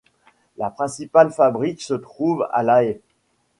[0.57, 2.99] La principale fabrique se trouve à La Haye.